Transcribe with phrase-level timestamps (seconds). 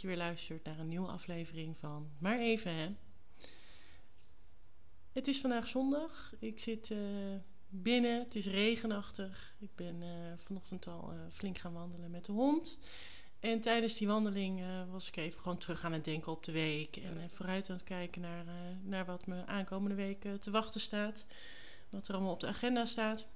[0.00, 2.88] Je weer luistert naar een nieuwe aflevering van Maar Even hè.
[5.12, 6.34] Het is vandaag zondag.
[6.38, 6.98] Ik zit uh,
[7.68, 8.18] binnen.
[8.18, 9.54] Het is regenachtig.
[9.58, 12.78] Ik ben uh, vanochtend al uh, flink gaan wandelen met de hond.
[13.40, 16.96] En tijdens die wandeling was ik even gewoon terug aan het denken op de week.
[16.96, 18.44] En vooruit aan het kijken naar,
[18.82, 21.24] naar wat me aankomende week te wachten staat.
[21.90, 23.26] Wat er allemaal op de agenda staat.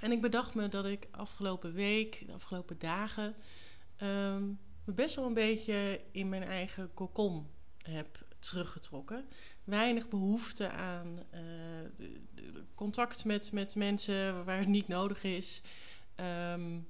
[0.00, 3.34] En ik bedacht me dat ik afgelopen week, de afgelopen dagen,
[4.02, 7.46] um, me best wel een beetje in mijn eigen kokon
[7.82, 9.24] heb teruggetrokken.
[9.64, 11.40] Weinig behoefte aan uh,
[12.74, 15.62] contact met, met mensen waar het niet nodig is.
[16.52, 16.86] Um,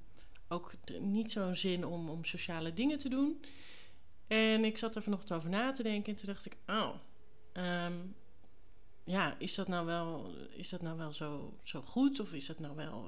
[0.47, 3.41] ook niet zo'n zin om, om sociale dingen te doen.
[4.27, 6.95] En ik zat er vanochtend over na te denken en toen dacht ik, oh,
[7.53, 8.15] um,
[9.03, 12.19] ja, is dat nou wel, is dat nou wel zo, zo goed?
[12.19, 13.05] Of is dat nou wel,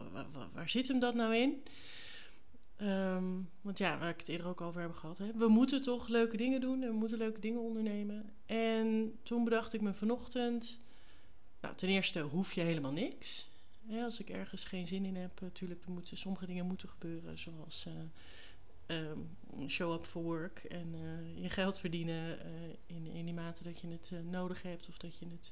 [0.53, 1.63] waar zit hem dat nou in?
[2.81, 5.17] Um, want ja, waar ik het eerder ook over heb gehad.
[5.17, 8.33] Hè, we moeten toch leuke dingen doen en we moeten leuke dingen ondernemen.
[8.45, 10.81] En toen bedacht ik me vanochtend.
[11.61, 13.51] Nou, ten eerste hoef je helemaal niks.
[14.03, 17.37] als ik ergens geen zin in heb, natuurlijk moeten sommige dingen moeten gebeuren.
[17.37, 17.85] Zoals
[18.87, 22.39] uh, um, show up for work en uh, je geld verdienen
[22.85, 25.51] in, in die mate dat je het nodig hebt of dat je, het,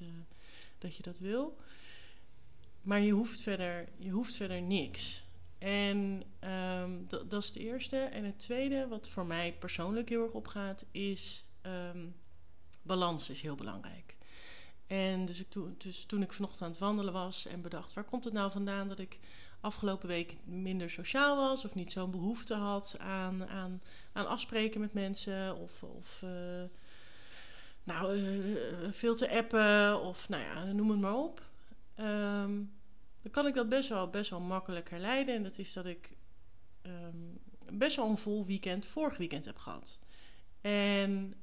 [0.77, 1.57] dat je dat wil.
[2.81, 5.24] Maar je hoeft verder, je hoeft verder niks.
[5.57, 6.23] En
[6.81, 7.97] um, dat is het eerste.
[7.97, 12.15] En het tweede, wat voor mij persoonlijk heel erg opgaat, is um,
[12.81, 14.15] balans is heel belangrijk.
[14.87, 18.23] En dus, ik, dus toen ik vanochtend aan het wandelen was en bedacht, waar komt
[18.23, 19.19] het nou vandaan dat ik
[19.59, 23.81] afgelopen week minder sociaal was of niet zo'n behoefte had aan, aan,
[24.13, 26.29] aan afspreken met mensen of, of uh,
[27.83, 28.57] nou, uh,
[28.91, 31.41] veel te appen of nou ja, noem het maar op.
[31.99, 32.73] Um,
[33.25, 35.35] dan kan ik dat best wel, best wel makkelijk herleiden.
[35.35, 36.09] En dat is dat ik
[36.83, 37.39] um,
[37.71, 39.99] best wel een vol weekend vorig weekend heb gehad.
[40.61, 41.35] En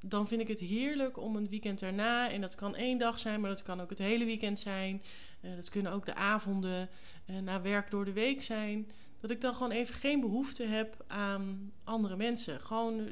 [0.00, 3.40] dan vind ik het heerlijk om een weekend daarna, en dat kan één dag zijn,
[3.40, 5.02] maar dat kan ook het hele weekend zijn.
[5.42, 6.88] Uh, dat kunnen ook de avonden
[7.30, 8.90] uh, na werk door de week zijn.
[9.20, 12.60] Dat ik dan gewoon even geen behoefte heb aan andere mensen.
[12.60, 13.08] Gewoon,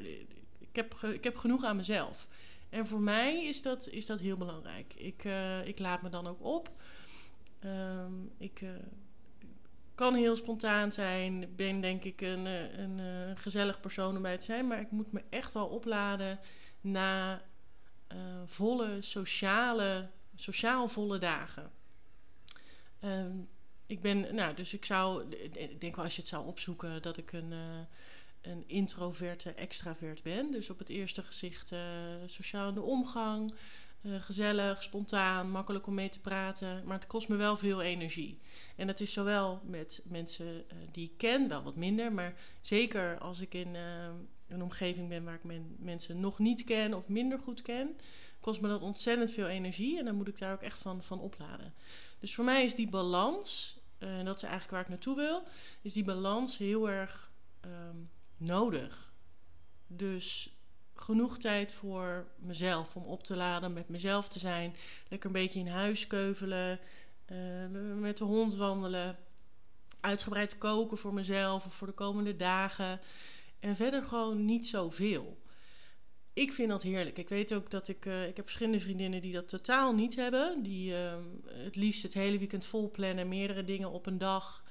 [0.59, 2.27] ik heb, ik heb genoeg aan mezelf.
[2.69, 4.93] En voor mij is dat, is dat heel belangrijk.
[4.93, 5.23] Ik,
[5.65, 6.69] ik laat me dan ook op.
[7.65, 8.69] Um, ik uh,
[9.95, 11.55] kan heel spontaan zijn.
[11.55, 14.67] Ben denk ik een, eh, een, uh, gezellig persoon om bij te zijn.
[14.67, 16.39] Maar ik moet me echt wel opladen
[16.81, 17.41] na
[18.13, 21.71] uh, volle sociale, sociaal volle dagen.
[23.03, 23.49] Um,
[23.85, 27.17] ik ben, nou, dus ik zou, ik denk wel als je het zou opzoeken, dat
[27.17, 27.53] ik een,
[28.41, 30.51] een introverte extravert ben.
[30.51, 31.71] Dus op het eerste gezicht
[32.25, 33.53] sociaal in de omgang.
[34.05, 36.83] Uh, gezellig, spontaan, makkelijk om mee te praten.
[36.85, 38.39] Maar het kost me wel veel energie.
[38.75, 42.13] En dat is zowel met mensen uh, die ik ken, wel wat minder.
[42.13, 44.07] Maar zeker als ik in uh,
[44.47, 47.97] een omgeving ben waar ik men, mensen nog niet ken of minder goed ken,
[48.39, 49.99] kost me dat ontzettend veel energie.
[49.99, 51.73] En dan moet ik daar ook echt van, van opladen.
[52.19, 55.43] Dus voor mij is die balans, en dat is eigenlijk waar ik naartoe wil,
[55.81, 57.31] is die balans heel erg
[57.65, 59.13] um, nodig.
[59.87, 60.54] Dus
[60.95, 64.75] genoeg tijd voor mezelf om op te laden, met mezelf te zijn.
[65.09, 66.79] Lekker een beetje in huis keuvelen,
[67.31, 67.37] uh,
[67.99, 69.17] met de hond wandelen.
[69.99, 72.99] Uitgebreid koken voor mezelf of voor de komende dagen.
[73.59, 75.43] En verder gewoon niet zoveel.
[76.33, 77.17] Ik vind dat heerlijk.
[77.17, 78.05] Ik weet ook dat ik.
[78.05, 80.63] Uh, ik heb verschillende vriendinnen die dat totaal niet hebben.
[80.63, 81.13] Die uh,
[81.47, 84.63] het liefst het hele weekend vol plannen, meerdere dingen op een dag.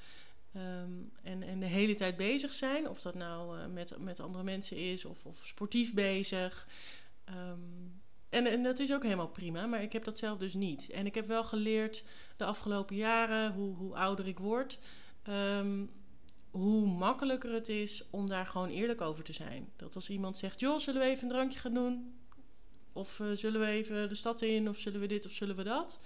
[0.57, 2.89] Um, en, en de hele tijd bezig zijn.
[2.89, 6.69] Of dat nou uh, met, met andere mensen is of, of sportief bezig.
[7.29, 10.91] Um, en, en dat is ook helemaal prima, maar ik heb dat zelf dus niet.
[10.91, 12.05] En ik heb wel geleerd
[12.37, 14.81] de afgelopen jaren, hoe, hoe ouder ik word,
[15.29, 15.91] um,
[16.51, 19.69] hoe makkelijker het is om daar gewoon eerlijk over te zijn.
[19.77, 22.15] Dat als iemand zegt, joh, zullen we even een drankje gaan doen?
[22.93, 24.69] Of uh, zullen we even de stad in?
[24.69, 26.01] Of zullen we dit of zullen we dat?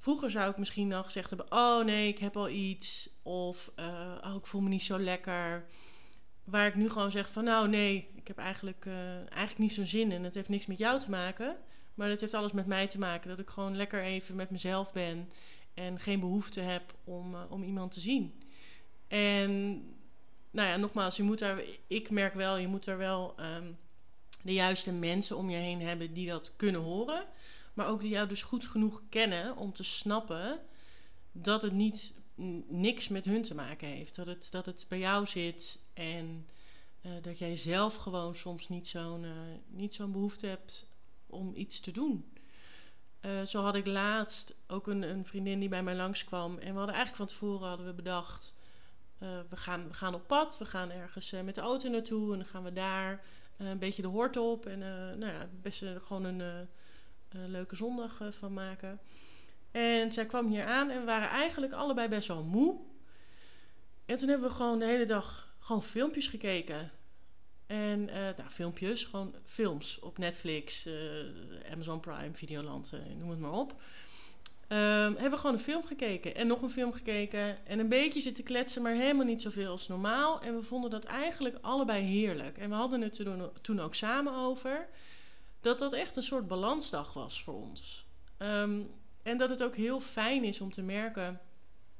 [0.00, 3.10] Vroeger zou ik misschien dan gezegd hebben: Oh nee, ik heb al iets.
[3.22, 5.66] Of uh, oh, ik voel me niet zo lekker.
[6.44, 9.84] Waar ik nu gewoon zeg: van nou nee, ik heb eigenlijk, uh, eigenlijk niet zo'n
[9.84, 10.24] zin in.
[10.24, 11.56] Het heeft niks met jou te maken.
[11.94, 13.28] Maar het heeft alles met mij te maken.
[13.28, 15.28] Dat ik gewoon lekker even met mezelf ben.
[15.74, 18.42] En geen behoefte heb om, uh, om iemand te zien.
[19.08, 19.50] En
[20.50, 23.78] nou ja, nogmaals, je moet daar, ik merk wel, je moet er wel um,
[24.42, 27.24] de juiste mensen om je heen hebben die dat kunnen horen.
[27.74, 30.60] Maar ook die jou dus goed genoeg kennen om te snappen
[31.32, 32.12] dat het niet
[32.68, 34.16] niks met hun te maken heeft.
[34.16, 36.46] Dat het, dat het bij jou zit en
[37.02, 39.30] uh, dat jij zelf gewoon soms niet zo'n uh,
[39.66, 40.88] niet zo'n behoefte hebt
[41.26, 42.32] om iets te doen.
[43.20, 46.58] Uh, zo had ik laatst ook een, een, vriendin die bij mij langskwam.
[46.58, 48.54] En we hadden eigenlijk van tevoren hadden we bedacht.
[49.18, 52.48] we, gaan, we gaan op pad, we gaan ergens met de auto naartoe en dan
[52.48, 53.24] gaan we daar
[53.56, 54.66] een beetje de hoort op.
[54.66, 54.78] En
[55.18, 56.68] nou ja, best gewoon een
[57.32, 59.00] leuke zondag van maken.
[59.70, 62.76] En zij kwam hier aan en waren eigenlijk allebei best wel moe.
[64.06, 66.90] En toen hebben we gewoon de hele dag gewoon filmpjes gekeken.
[67.66, 70.88] En uh, nou, filmpjes, gewoon films op Netflix,
[71.72, 73.74] Amazon Prime, Videoland, noem het maar op.
[74.72, 77.66] Um, hebben we gewoon een film gekeken en nog een film gekeken.
[77.66, 80.40] En een beetje zitten kletsen, maar helemaal niet zoveel als normaal.
[80.40, 82.58] En we vonden dat eigenlijk allebei heerlijk.
[82.58, 83.24] En we hadden het
[83.62, 84.88] toen ook samen over.
[85.60, 88.06] Dat dat echt een soort balansdag was voor ons.
[88.38, 88.90] Um,
[89.22, 91.40] en dat het ook heel fijn is om te merken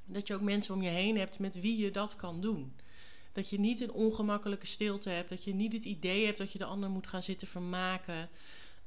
[0.04, 2.72] dat je ook mensen om je heen hebt met wie je dat kan doen.
[3.32, 5.28] Dat je niet een ongemakkelijke stilte hebt.
[5.28, 8.28] Dat je niet het idee hebt dat je de ander moet gaan zitten vermaken.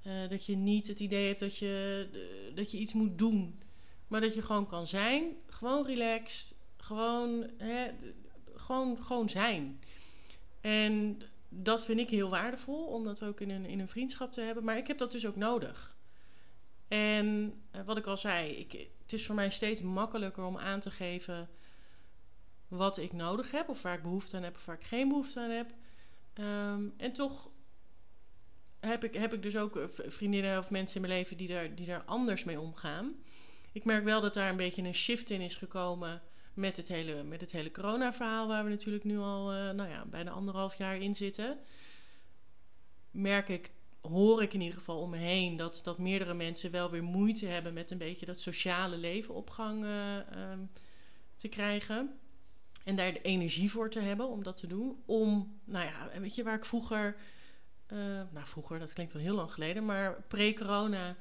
[0.07, 3.61] Uh, dat je niet het idee hebt dat je, uh, dat je iets moet doen.
[4.07, 5.23] Maar dat je gewoon kan zijn.
[5.47, 6.55] Gewoon relaxed.
[6.77, 7.87] Gewoon, hè,
[8.55, 9.79] gewoon, gewoon zijn.
[10.61, 11.21] En
[11.55, 12.85] dat vind ik heel waardevol.
[12.85, 14.63] Om dat ook in een, in een vriendschap te hebben.
[14.63, 15.97] Maar ik heb dat dus ook nodig.
[16.87, 18.71] En uh, wat ik al zei, ik,
[19.01, 21.49] het is voor mij steeds makkelijker om aan te geven
[22.67, 25.39] wat ik nodig heb, of waar ik behoefte aan heb, of waar ik geen behoefte
[25.39, 25.73] aan heb.
[26.35, 27.49] Um, en toch
[28.79, 31.85] heb ik, heb ik dus ook vriendinnen of mensen in mijn leven die daar, die
[31.85, 33.15] daar anders mee omgaan.
[33.71, 36.21] Ik merk wel dat daar een beetje een shift in is gekomen
[36.53, 40.05] met het hele, met het hele corona-verhaal, waar we natuurlijk nu al uh, nou ja,
[40.05, 41.57] bijna anderhalf jaar in zitten.
[43.11, 43.71] Merk ik
[44.01, 47.45] hoor ik in ieder geval om me heen dat, dat meerdere mensen wel weer moeite
[47.45, 50.15] hebben met een beetje dat sociale leven op gang uh,
[50.51, 50.71] um,
[51.35, 52.17] te krijgen.
[52.83, 55.01] En daar de energie voor te hebben om dat te doen.
[55.05, 57.15] Om, nou ja, weet je waar ik vroeger,
[57.87, 57.97] uh,
[58.31, 61.15] nou vroeger, dat klinkt wel heel lang geleden, maar pre-corona,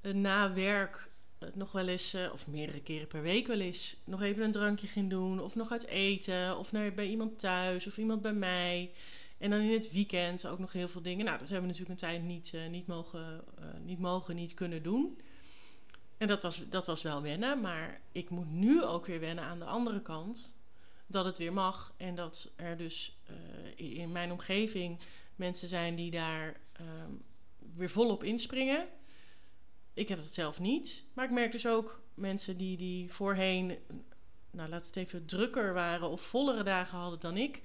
[0.00, 1.10] na werk
[1.54, 5.10] nog wel eens, of meerdere keren per week wel eens, nog even een drankje ging
[5.10, 5.40] doen.
[5.40, 8.90] Of nog uit eten, of naar, bij iemand thuis, of iemand bij mij.
[9.38, 11.24] En dan in het weekend ook nog heel veel dingen.
[11.24, 14.54] Nou, dat hebben we natuurlijk een tijd niet, uh, niet, mogen, uh, niet mogen, niet
[14.54, 15.20] kunnen doen.
[16.16, 17.60] En dat was, dat was wel wennen.
[17.60, 20.54] Maar ik moet nu ook weer wennen aan de andere kant.
[21.06, 21.92] Dat het weer mag.
[21.96, 23.16] En dat er dus
[23.76, 24.98] in mijn omgeving
[25.36, 27.22] mensen zijn die daar um,
[27.74, 28.86] weer volop inspringen.
[29.96, 31.04] Ik heb het zelf niet.
[31.12, 33.78] Maar ik merk dus ook mensen die, die voorheen,
[34.50, 37.62] nou laat het even drukker waren of vollere dagen hadden dan ik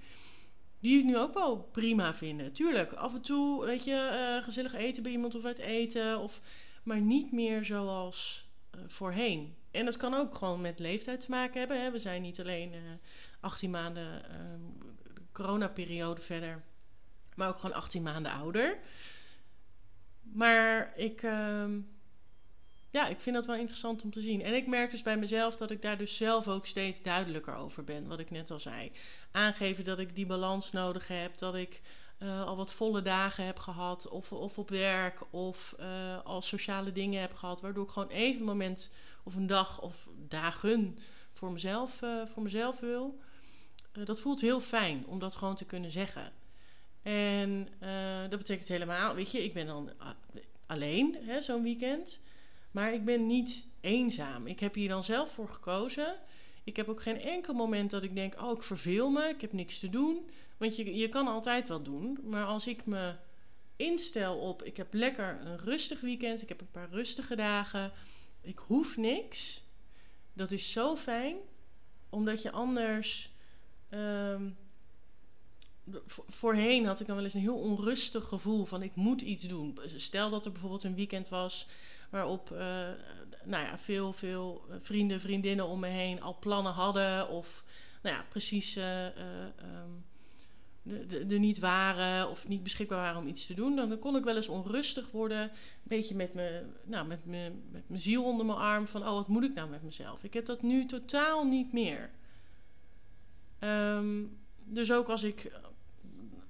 [0.80, 2.52] die het nu ook wel prima vinden.
[2.54, 6.20] Tuurlijk, af en toe, weet je, uh, gezellig eten bij iemand of uit eten.
[6.20, 6.42] Of,
[6.84, 9.56] maar niet meer zoals uh, voorheen.
[9.72, 11.92] En dat kan ook gewoon met leeftijd te maken hebben.
[11.92, 12.98] We zijn niet alleen uh, eh,
[13.40, 14.24] 18 maanden
[15.32, 16.64] coronaperiode verder,
[17.36, 18.78] maar ook gewoon 18 maanden ouder.
[20.22, 21.80] Maar ik, ehm,
[22.92, 24.42] ja, ik vind dat wel interessant om te zien.
[24.42, 27.84] En ik merk dus bij mezelf dat ik daar dus zelf ook steeds duidelijker over
[27.84, 28.92] ben, wat ik net al zei
[29.32, 31.38] aangeven dat ik die balans nodig heb.
[31.38, 31.82] Dat ik
[32.20, 34.08] uh, al wat volle dagen heb gehad.
[34.08, 35.20] Of, of op werk.
[35.30, 37.62] Of uh, al sociale dingen heb gehad.
[37.62, 38.92] Waardoor ik gewoon even een moment
[39.24, 40.98] of een dag of dagen
[41.32, 43.20] voor mezelf, uh, voor mezelf wil.
[43.92, 46.32] dat voelt heel fijn om dat gewoon te kunnen zeggen.
[47.02, 47.68] En
[48.30, 49.92] dat betekent helemaal, weet je, ik ben dan
[50.66, 52.22] alleen zo'n weekend.
[52.72, 54.48] Maar ik ben niet eenzaam.
[54.48, 56.20] Ik heb hier dan zelf voor gekozen.
[56.64, 59.54] Ik heb ook geen enkel moment dat ik denk: oh, ik verveel me, ik heb
[59.54, 60.30] niks te doen.
[60.58, 62.20] Want je, je kan altijd wat doen.
[62.24, 63.16] Maar als ik me
[63.76, 67.92] instel op: ik heb lekker een rustig weekend, ik heb een paar rustige dagen,
[68.42, 69.64] ik hoef niks.
[70.34, 71.36] Dat is zo fijn,
[72.10, 73.32] omdat je anders.
[73.90, 74.58] Um,
[76.28, 79.80] voorheen had ik dan wel eens een heel onrustig gevoel van ik moet iets doen.
[79.96, 81.68] Stel dat er bijvoorbeeld een weekend was
[82.12, 82.58] waarop uh,
[83.44, 87.64] nou ja, veel, veel vrienden, vriendinnen om me heen al plannen hadden of
[88.02, 90.04] nou ja, precies uh, um,
[91.30, 93.76] er niet waren of niet beschikbaar waren om iets te doen.
[93.76, 95.50] Dan kon ik wel eens onrustig worden, een
[95.84, 99.28] beetje met, me, nou, met, me, met mijn ziel onder mijn arm van oh, wat
[99.28, 100.24] moet ik nou met mezelf?
[100.24, 102.10] Ik heb dat nu totaal niet meer.
[103.60, 105.52] Um, dus ook als ik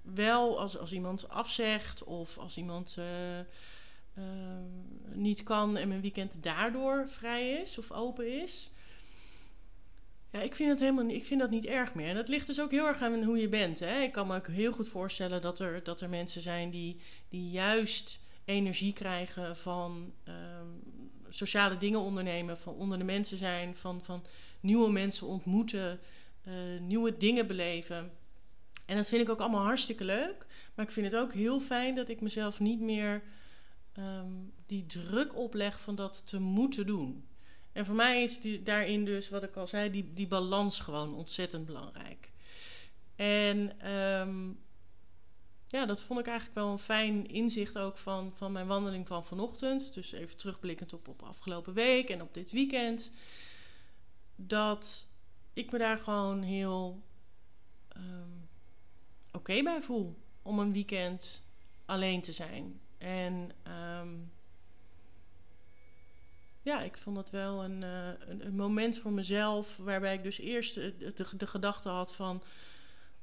[0.02, 2.98] wel, als, als iemand afzegt of als iemand...
[4.18, 4.26] uh,
[5.14, 8.72] niet kan en mijn weekend daardoor vrij is of open is.
[10.32, 12.08] Ja, ik vind, het helemaal niet, ik vind dat niet erg meer.
[12.08, 13.80] En dat ligt dus ook heel erg aan hoe je bent.
[13.80, 14.02] Hè?
[14.02, 17.50] Ik kan me ook heel goed voorstellen dat er, dat er mensen zijn die, die
[17.50, 20.82] juist energie krijgen van um,
[21.30, 24.24] sociale dingen ondernemen, van onder de mensen zijn, van, van
[24.60, 26.00] nieuwe mensen ontmoeten,
[26.48, 28.12] uh, nieuwe dingen beleven.
[28.86, 30.46] En dat vind ik ook allemaal hartstikke leuk.
[30.76, 33.22] Maar ik vind het ook heel fijn dat ik mezelf niet meer
[33.98, 37.26] um, die druk opleg van dat te moeten doen.
[37.72, 41.16] En voor mij is die, daarin dus, wat ik al zei, die, die balans gewoon
[41.16, 42.32] ontzettend belangrijk.
[43.16, 44.50] En ehm,
[45.68, 49.24] ja, dat vond ik eigenlijk wel een fijn inzicht ook van, van mijn wandeling van
[49.24, 49.94] vanochtend.
[49.94, 53.12] Dus even terugblikkend op, op afgelopen week en op dit weekend.
[54.36, 55.08] Dat
[55.54, 57.04] ik me daar gewoon heel
[57.88, 58.30] ehm,
[59.32, 61.44] oké bij voel om een weekend
[61.86, 62.81] alleen te zijn.
[63.02, 63.52] En
[64.02, 64.32] um,
[66.62, 70.40] ja, ik vond het wel een, uh, een, een, moment voor mezelf waarbij ik dus
[70.40, 72.44] eerst de, gedachte had van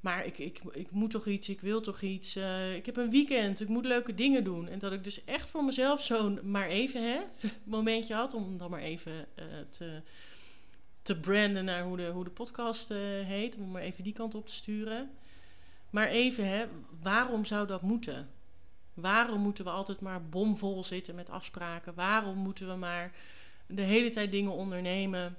[0.01, 2.37] maar ik, ik, ik moet toch iets, ik wil toch iets.
[2.37, 4.69] Uh, ik heb een weekend, ik moet leuke dingen doen.
[4.69, 7.21] En dat ik dus echt voor mezelf zo'n maar even hè,
[7.65, 10.03] momentje had om dan maar even uh, te,
[11.03, 12.89] te branden naar hoe de, hoe de podcast
[13.25, 13.57] heet.
[13.57, 15.11] Om maar even die kant op te sturen.
[15.91, 16.67] Maar even, hè,
[17.03, 18.29] waarom zou dat moeten?
[19.01, 21.95] Waarom moeten we altijd maar bomvol zitten met afspraken?
[21.95, 23.13] Waarom moeten we maar
[23.67, 25.37] de hele tijd dingen ondernemen?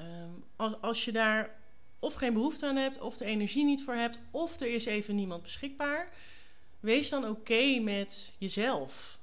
[0.00, 1.60] Um, als, als je daar
[1.98, 5.14] of geen behoefte aan hebt, of de energie niet voor hebt, of er is even
[5.14, 6.08] niemand beschikbaar.
[6.80, 9.18] Wees dan oké met jezelf.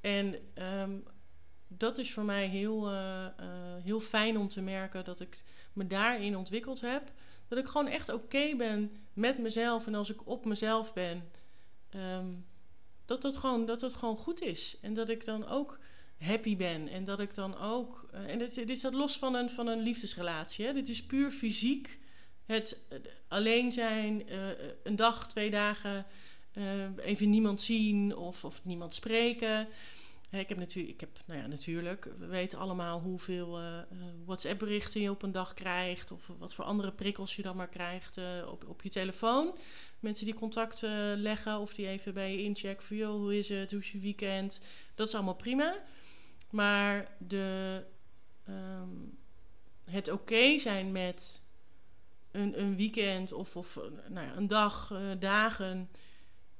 [0.00, 1.04] En um,
[1.68, 3.46] dat is voor mij heel, uh, uh,
[3.82, 5.42] heel fijn om te merken dat ik
[5.72, 7.12] me daarin ontwikkeld heb.
[7.48, 9.86] Dat ik gewoon echt oké ben met mezelf.
[9.86, 11.30] En als ik op mezelf ben,
[11.94, 12.46] um,
[13.04, 14.76] dat, dat, gewoon, dat dat gewoon goed is.
[14.80, 15.78] En dat ik dan ook
[16.18, 16.88] happy ben.
[16.88, 18.08] En dat ik dan ook.
[18.14, 20.66] Uh, en dit, dit is dat los van een, van een liefdesrelatie.
[20.66, 20.72] Hè?
[20.72, 21.98] Dit is puur fysiek.
[22.46, 24.48] Het uh, alleen zijn, uh,
[24.82, 26.06] een dag, twee dagen,
[26.96, 29.68] even niemand zien of, of niemand spreken.
[30.40, 33.60] Ik heb natuurlijk, ik heb, nou ja, natuurlijk, we weten allemaal hoeveel
[34.24, 36.10] WhatsApp-berichten je op een dag krijgt.
[36.10, 39.56] Of wat voor andere prikkels je dan maar krijgt op, op je telefoon.
[40.00, 40.82] Mensen die contact
[41.16, 43.98] leggen of die even bij je inchecken van, joh, hoe is het, hoe is je
[43.98, 44.60] weekend?
[44.94, 45.82] Dat is allemaal prima.
[46.50, 47.82] Maar de,
[48.48, 49.18] um,
[49.84, 51.42] het oké zijn met
[52.30, 55.88] een, een weekend of, of nou ja, een dag, dagen,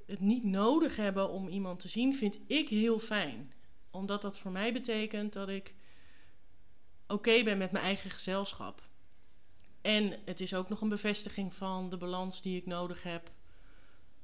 [0.06, 3.52] het niet nodig hebben om iemand te zien, vind ik heel fijn.
[3.94, 5.74] Omdat dat voor mij betekent dat ik
[7.06, 8.82] oké ben met mijn eigen gezelschap.
[9.82, 13.30] En het is ook nog een bevestiging van de balans die ik nodig heb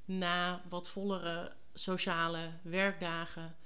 [0.04, 3.56] na wat vollere sociale werkdagen.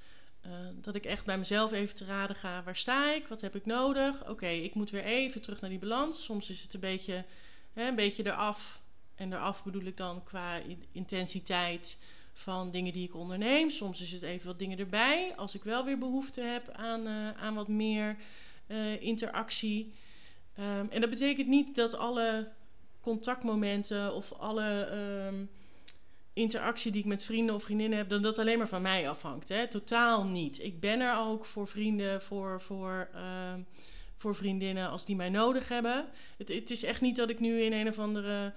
[0.47, 2.63] Uh, dat ik echt bij mezelf even te raden ga.
[2.63, 3.27] Waar sta ik?
[3.27, 4.29] Wat heb ik nodig?
[4.29, 6.25] Oké, ik moet weer even terug naar die balans.
[6.25, 7.25] Soms is het een beetje,
[7.73, 8.83] hè, een beetje eraf.
[9.15, 10.61] En eraf bedoel ik dan qua
[10.93, 11.99] intensiteit
[12.35, 13.71] van dingen die ik onderneem.
[13.71, 15.33] Soms is het even wat dingen erbij.
[15.37, 18.17] Als ik wel weer behoefte heb aan, uh, aan wat meer
[18.69, 19.93] uh, interactie.
[20.59, 22.49] Um, en dat betekent niet dat alle
[23.01, 24.89] contactmomenten of alle.
[25.29, 25.51] Um,
[26.35, 29.49] interactie die ik met vrienden of vriendinnen heb, dat dat alleen maar van mij afhangt.
[29.49, 29.69] Hè?
[29.69, 30.63] Totaal niet.
[30.63, 33.55] Ik ben er ook voor vrienden, voor, voor, uh,
[34.17, 36.05] voor vriendinnen als die mij nodig hebben.
[36.39, 38.53] Het, het, is echt niet dat ik nu in een of andere.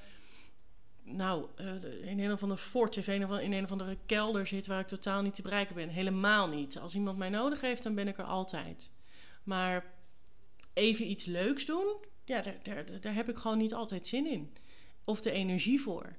[1.09, 4.79] Nou, uh, in een of andere fort of in een of andere kelder zit waar
[4.79, 5.89] ik totaal niet te bereiken ben.
[5.89, 6.77] Helemaal niet.
[6.77, 8.91] Als iemand mij nodig heeft, dan ben ik er altijd.
[9.43, 9.85] Maar
[10.73, 11.95] even iets leuks doen,
[12.25, 14.53] ja, daar, daar, daar heb ik gewoon niet altijd zin in.
[15.03, 16.15] Of de energie voor.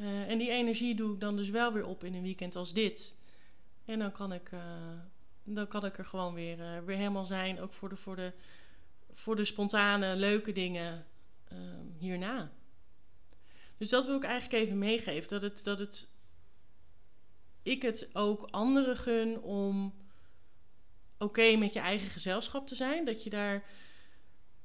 [0.00, 2.72] Uh, en die energie doe ik dan dus wel weer op in een weekend als
[2.72, 3.16] dit.
[3.84, 4.60] En dan kan ik, uh,
[5.44, 7.60] dan kan ik er gewoon weer, weer helemaal zijn.
[7.60, 8.32] Ook voor de, voor de,
[9.14, 11.06] voor de spontane, leuke dingen
[11.98, 12.50] hierna.
[13.78, 15.28] Dus dat wil ik eigenlijk even meegeven.
[15.28, 16.10] Dat, het, dat het,
[17.62, 19.94] ik het ook anderen gun om
[21.18, 23.04] oké met je eigen gezelschap te zijn.
[23.04, 23.64] Dat je daar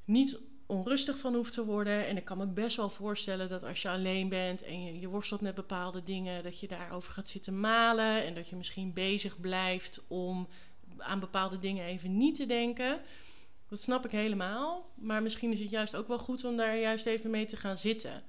[0.06, 2.08] niet onrustig van hoeft te worden.
[2.08, 5.08] En ik kan me best wel voorstellen dat als je alleen bent en je, je
[5.08, 8.24] worstelt met bepaalde dingen, dat je daarover gaat zitten malen.
[8.24, 10.48] En dat je misschien bezig blijft om
[10.98, 13.02] aan bepaalde dingen even niet te denken.
[13.68, 14.92] Dat snap ik helemaal.
[14.96, 17.78] Maar misschien is het juist ook wel goed om daar juist even mee te gaan
[17.78, 18.24] zitten.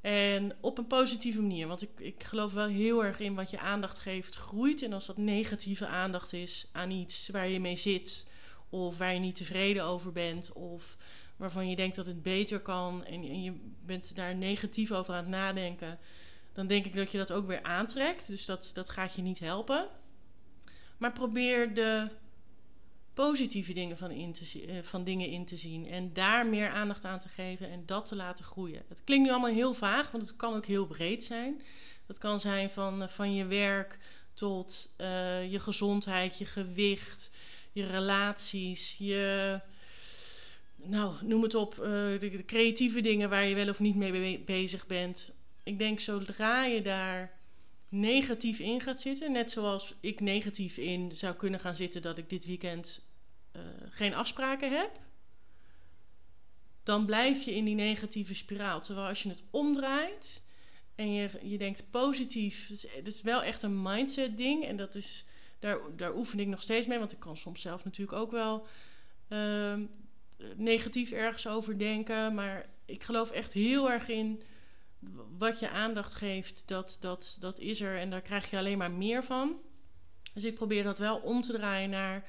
[0.00, 1.66] En op een positieve manier.
[1.66, 4.82] Want ik, ik geloof wel heel erg in wat je aandacht geeft groeit.
[4.82, 8.26] En als dat negatieve aandacht is aan iets waar je mee zit.
[8.68, 10.52] Of waar je niet tevreden over bent.
[10.52, 10.96] Of
[11.38, 13.52] waarvan je denkt dat het beter kan en, en je
[13.84, 15.98] bent daar negatief over aan het nadenken,
[16.52, 18.26] dan denk ik dat je dat ook weer aantrekt.
[18.26, 19.88] Dus dat, dat gaat je niet helpen.
[20.98, 22.08] Maar probeer de
[23.24, 27.04] positieve dingen van, in te, uh, van dingen in te zien en daar meer aandacht
[27.04, 28.82] aan te geven en dat te laten groeien.
[28.88, 31.62] Het klinkt nu allemaal heel vaag, want het kan ook heel breed zijn.
[32.06, 33.98] Dat kan zijn van, uh, van je werk
[34.32, 37.30] tot uh, je gezondheid, je gewicht,
[37.72, 39.60] je relaties, je
[40.76, 45.32] nou, noem het op, de, creatieve dingen waar je wel of niet mee bezig bent.
[45.62, 47.38] Ik denk zodra je daar
[47.88, 52.30] negatief in gaat zitten, net zoals ik negatief in zou kunnen gaan zitten dat ik
[52.30, 53.06] dit weekend
[53.52, 54.90] eh, geen afspraken heb,
[56.82, 58.80] dan blijf je in die negatieve spiraal.
[58.80, 60.42] Terwijl als je het omdraait
[60.94, 64.64] en je, je denkt positief, is, het is wel echt een mindset ding.
[64.64, 65.24] En dat is,
[65.58, 68.66] daar, daar oefen ik nog steeds mee, want ik kan soms zelf natuurlijk ook wel
[69.28, 69.84] ehm,
[70.56, 72.34] negatief ergens over denken.
[72.34, 74.42] Maar ik geloof echt heel erg in
[75.38, 78.90] wat je aandacht geeft, dat, dat, dat is er en daar krijg je alleen maar
[78.90, 79.56] meer van.
[80.34, 82.28] Dus ik probeer dat wel om te draaien naar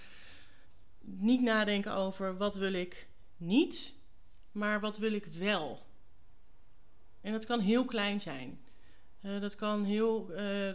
[1.02, 3.94] niet nadenken over wat wil ik niet,
[4.52, 5.88] maar wat wil ik wel.
[7.22, 8.60] En dat kan heel klein zijn.
[9.22, 10.32] Uh, dat kan heel.
[10.32, 10.70] Uh,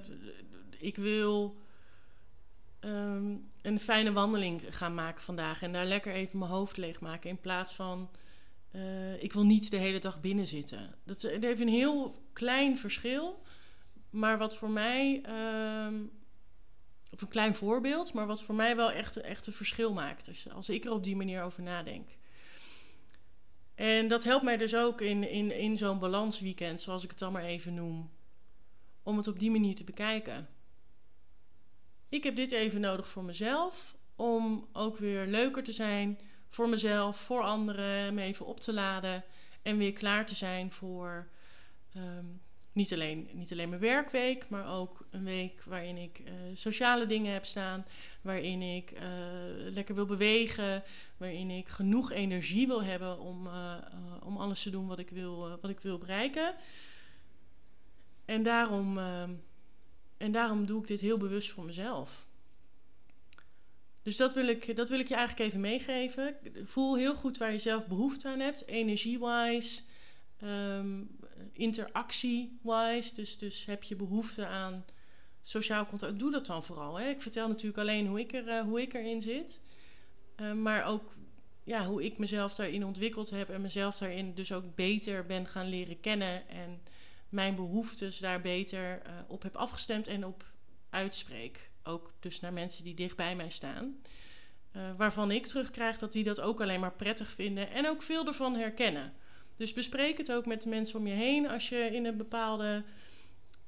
[0.78, 1.56] ik wil
[2.80, 7.40] um, een fijne wandeling gaan maken vandaag en daar lekker even mijn hoofd leegmaken in
[7.40, 8.10] plaats van.
[8.72, 10.94] Uh, ik wil niet de hele dag binnen zitten.
[11.04, 13.42] Dat, dat heeft een heel klein verschil,
[14.10, 15.22] maar wat voor mij
[15.86, 16.10] um,
[17.14, 20.24] of een klein voorbeeld, maar wat voor mij wel echt, echt een verschil maakt.
[20.24, 22.10] Dus als ik er op die manier over nadenk.
[23.74, 27.32] En dat helpt mij dus ook in, in, in zo'n balansweekend, zoals ik het dan
[27.32, 28.10] maar even noem.
[29.02, 30.48] Om het op die manier te bekijken.
[32.08, 33.96] Ik heb dit even nodig voor mezelf.
[34.16, 36.18] Om ook weer leuker te zijn
[36.48, 38.14] voor mezelf, voor anderen.
[38.14, 39.24] Me even op te laden.
[39.62, 41.28] En weer klaar te zijn voor
[41.96, 42.40] um,
[42.74, 47.32] niet alleen, niet alleen mijn werkweek, maar ook een week waarin ik uh, sociale dingen
[47.32, 47.84] heb staan.
[48.22, 49.00] Waarin ik uh,
[49.56, 50.82] lekker wil bewegen.
[51.16, 53.76] Waarin ik genoeg energie wil hebben om, uh,
[54.22, 56.54] om alles te doen wat ik wil, wat ik wil bereiken.
[58.24, 58.98] En daarom,
[60.16, 62.26] en daarom doe ik dit heel bewust voor mezelf.
[64.02, 66.36] Dus dat wil, ik, dat wil ik je eigenlijk even meegeven.
[66.64, 69.82] Voel heel goed waar je zelf behoefte aan hebt, energie-wise.
[70.42, 71.18] Um,
[71.52, 73.14] interactie-wise.
[73.14, 74.84] Dus, dus heb je behoefte aan
[75.42, 76.18] sociaal contact.
[76.18, 76.98] Doe dat dan vooral.
[76.98, 77.08] Hè.
[77.08, 79.60] Ik vertel natuurlijk alleen hoe ik, er, uh, hoe ik erin zit.
[80.36, 81.14] Uh, maar ook
[81.64, 83.50] ja, hoe ik mezelf daarin ontwikkeld heb.
[83.50, 86.48] En mezelf daarin dus ook beter ben gaan leren kennen.
[86.48, 86.82] En
[87.28, 90.44] mijn behoeftes daar beter uh, op heb afgestemd en op
[90.90, 91.70] uitspreek.
[91.82, 93.96] Ook dus naar mensen die dicht bij mij staan.
[94.96, 97.70] waarvan ik terugkrijg dat die dat ook alleen maar prettig vinden.
[97.70, 99.12] En ook veel ervan herkennen.
[99.56, 102.82] Dus bespreek het ook met de mensen om je heen als je in een bepaalde.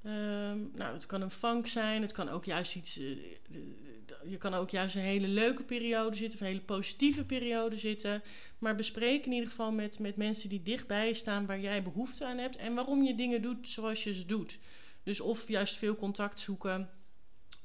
[0.07, 2.99] Um, nou, het kan een funk zijn, het kan ook juist iets.
[2.99, 3.16] Uh,
[4.29, 8.22] je kan ook juist een hele leuke periode zitten, of een hele positieve periode zitten.
[8.59, 12.38] Maar bespreek in ieder geval met, met mensen die dichtbij staan waar jij behoefte aan
[12.38, 14.59] hebt en waarom je dingen doet zoals je ze doet.
[15.03, 16.90] Dus of juist veel contact zoeken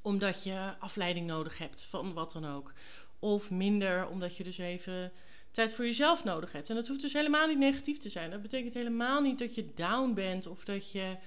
[0.02, 2.74] omdat je afleiding nodig hebt van wat dan ook.
[3.20, 5.12] Of minder omdat je dus even
[5.52, 6.70] tijd voor jezelf nodig hebt.
[6.70, 8.32] En dat hoeft dus helemaal niet negatief te zijn.
[8.32, 11.18] Dat betekent helemaal niet dat je down bent of dat je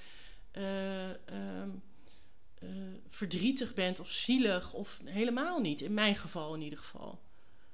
[0.52, 1.14] uh, uh,
[2.62, 2.68] uh,
[3.10, 4.72] verdrietig bent of zielig.
[4.72, 5.80] Of helemaal niet.
[5.80, 7.22] In mijn geval in ieder geval.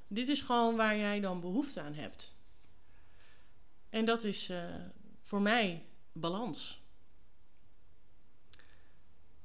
[0.09, 2.37] Dit is gewoon waar jij dan behoefte aan hebt.
[3.91, 4.65] En dat is eh,
[5.23, 6.80] voor mij balans.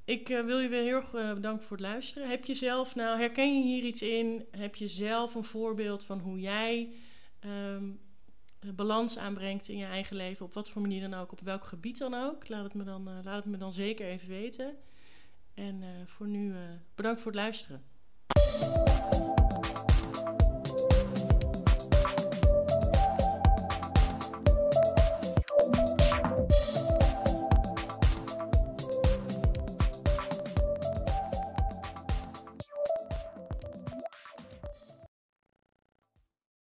[0.05, 2.29] Ik uh, wil je weer heel erg uh, bedanken voor het luisteren.
[2.29, 4.45] Heb je zelf, nou, herken je hier iets in?
[4.51, 6.93] Heb je zelf een voorbeeld van hoe jij
[7.45, 7.99] um,
[8.75, 10.45] balans aanbrengt in je eigen leven?
[10.45, 12.49] Op wat voor manier dan ook, op welk gebied dan ook?
[12.49, 14.77] Laat het me dan, laat het me dan zeker even weten.
[15.53, 16.55] En voor nu
[16.95, 17.83] bedankt voor het luisteren.